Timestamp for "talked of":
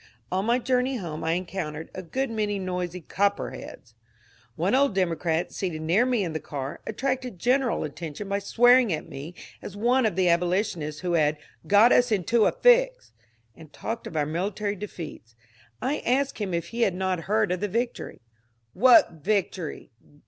13.71-14.17